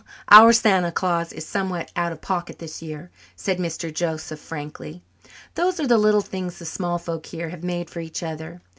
"Our 0.29 0.51
Santa 0.51 0.91
Claus 0.91 1.31
is 1.31 1.45
somewhat 1.45 1.91
out 1.95 2.11
of 2.11 2.21
pocket 2.21 2.57
this 2.57 2.81
year," 2.81 3.11
said 3.35 3.59
Mr. 3.59 3.93
Joseph 3.93 4.39
frankly. 4.39 5.03
"Those 5.53 5.79
are 5.79 5.85
the 5.85 5.99
little 5.99 6.21
things 6.21 6.57
the 6.57 6.65
small 6.65 6.97
folks 6.97 7.29
here 7.29 7.49
have 7.49 7.63
made 7.63 7.87
for 7.87 7.99
each 7.99 8.23
other. 8.23 8.61